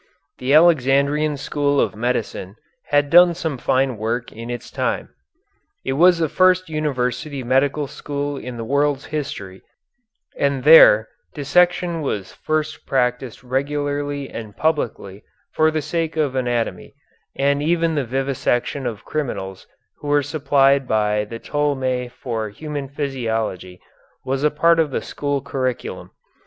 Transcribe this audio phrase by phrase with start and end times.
[0.39, 2.55] The Alexandrian school of medicine
[2.87, 5.09] had done some fine work in its time.
[5.85, 9.61] It was the first university medical school in the world's history,
[10.35, 16.95] and there dissection was first practised regularly and publicly for the sake of anatomy,
[17.35, 19.67] and even the vivisection of criminals
[19.99, 23.79] who were supplied by the Ptolemei for human physiology,
[24.25, 26.09] was a part of the school curriculum.